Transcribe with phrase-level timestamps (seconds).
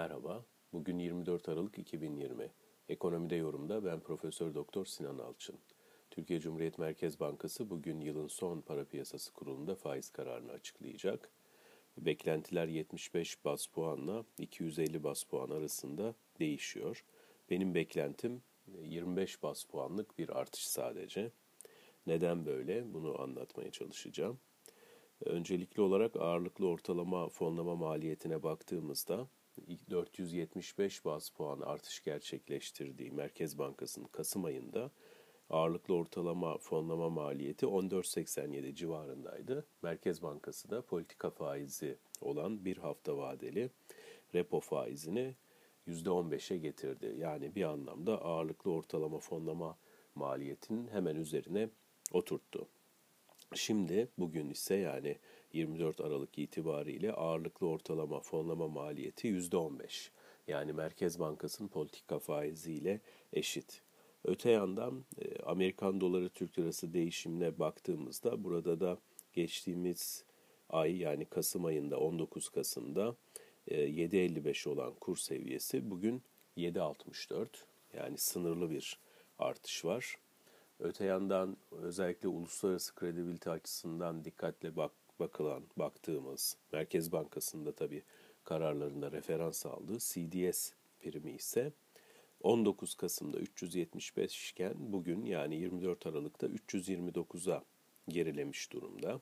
[0.00, 0.44] Merhaba.
[0.72, 2.50] Bugün 24 Aralık 2020.
[2.88, 5.58] Ekonomide yorumda ben Profesör Doktor Sinan Alçın.
[6.10, 11.30] Türkiye Cumhuriyet Merkez Bankası bugün yılın son para piyasası kurulunda faiz kararını açıklayacak.
[11.98, 17.04] Beklentiler 75 bas puanla 250 bas puan arasında değişiyor.
[17.50, 18.42] Benim beklentim
[18.82, 21.30] 25 bas puanlık bir artış sadece.
[22.06, 22.94] Neden böyle?
[22.94, 24.38] Bunu anlatmaya çalışacağım.
[25.24, 29.28] Öncelikli olarak ağırlıklı ortalama fonlama maliyetine baktığımızda
[29.90, 34.90] 475 bas puan artış gerçekleştirdiği Merkez Bankası'nın Kasım ayında
[35.50, 39.66] ağırlıklı ortalama fonlama maliyeti 14.87 civarındaydı.
[39.82, 43.70] Merkez Bankası da politika faizi olan bir hafta vadeli
[44.34, 45.34] repo faizini
[45.88, 47.14] %15'e getirdi.
[47.18, 49.78] Yani bir anlamda ağırlıklı ortalama fonlama
[50.14, 51.68] maliyetinin hemen üzerine
[52.12, 52.68] oturttu.
[53.54, 55.16] Şimdi bugün ise yani
[55.52, 60.10] 24 Aralık itibariyle ağırlıklı ortalama fonlama maliyeti %15.
[60.48, 63.00] Yani Merkez Bankası'nın politika faiziyle
[63.32, 63.82] eşit.
[64.24, 68.98] Öte yandan e, Amerikan doları Türk lirası değişimine baktığımızda burada da
[69.32, 70.24] geçtiğimiz
[70.68, 73.16] ay yani Kasım ayında 19 Kasım'da
[73.68, 76.22] 7.55 e, olan kur seviyesi bugün
[76.56, 77.46] 7.64
[77.94, 78.98] yani sınırlı bir
[79.38, 80.16] artış var.
[80.82, 88.02] Öte yandan özellikle uluslararası kredibilite açısından dikkatle bak, bakılan, baktığımız Merkez Bankası'nda tabii
[88.44, 91.72] kararlarında referans aldığı CDS primi ise
[92.42, 97.64] 19 Kasım'da 375 iken bugün yani 24 Aralık'ta 329'a
[98.08, 99.20] gerilemiş durumda.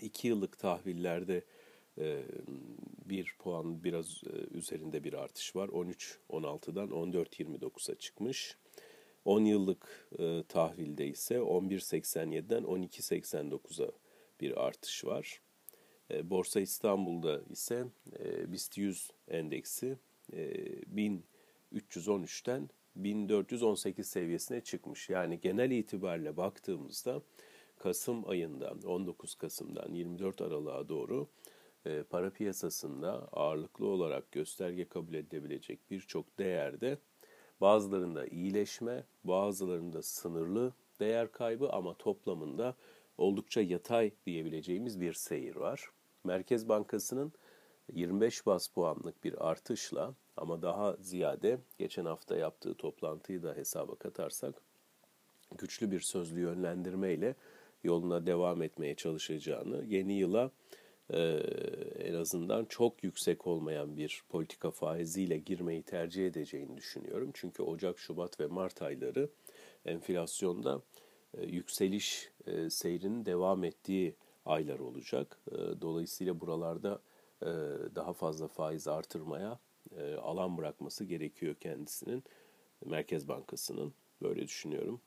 [0.00, 1.44] 2 yıllık tahvillerde
[3.06, 5.68] bir puan biraz üzerinde bir artış var.
[5.68, 8.56] 13-16'dan 14-29'a çıkmış.
[9.24, 13.90] 10 yıllık e, tahvilde ise 11.87'den 12.89'a
[14.40, 15.40] bir artış var.
[16.10, 17.84] E, Borsa İstanbul'da ise
[18.18, 19.98] e, BIST 100 endeksi
[20.32, 20.54] e,
[21.72, 25.10] 1313'ten 1418 seviyesine çıkmış.
[25.10, 27.22] Yani genel itibariyle baktığımızda
[27.78, 31.28] Kasım ayından 19 Kasım'dan 24 Aralık'a doğru
[31.86, 36.98] e, para piyasasında ağırlıklı olarak gösterge kabul edilebilecek birçok değerde
[37.64, 42.74] Bazılarında iyileşme, bazılarında sınırlı değer kaybı ama toplamında
[43.18, 45.90] oldukça yatay diyebileceğimiz bir seyir var.
[46.24, 47.32] Merkez Bankası'nın
[47.92, 54.54] 25 bas puanlık bir artışla ama daha ziyade geçen hafta yaptığı toplantıyı da hesaba katarsak
[55.58, 57.34] güçlü bir sözlü yönlendirmeyle
[57.84, 60.50] yoluna devam etmeye çalışacağını, yeni yıla
[61.10, 61.18] e,
[61.98, 67.30] en azından çok yüksek olmayan bir politika faiziyle girmeyi tercih edeceğini düşünüyorum.
[67.34, 69.28] Çünkü Ocak, Şubat ve Mart ayları
[69.86, 70.82] enflasyonda
[71.38, 74.14] e, yükseliş e, seyrinin devam ettiği
[74.46, 75.40] aylar olacak.
[75.80, 77.00] Dolayısıyla buralarda
[77.94, 79.58] daha fazla faiz artırmaya
[80.22, 82.24] alan bırakması gerekiyor kendisinin.
[82.84, 85.00] Merkez Bankası'nın böyle düşünüyorum.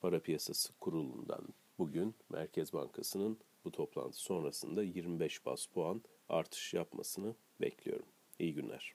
[0.00, 1.48] Para Piyasası Kurulu'ndan
[1.78, 8.06] bugün Merkez Bankası'nın bu toplantı sonrasında 25 bas puan artış yapmasını bekliyorum.
[8.38, 8.94] İyi günler.